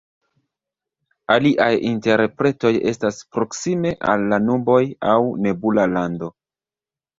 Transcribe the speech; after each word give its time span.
Aliaj 1.33 1.67
interpretoj 1.89 2.73
estas 2.93 3.21
"proksime 3.37 3.93
al 4.15 4.27
la 4.33 4.41
nuboj" 4.49 4.81
aŭ 5.15 5.21
"nebula 5.47 5.89
lando". 5.97 6.35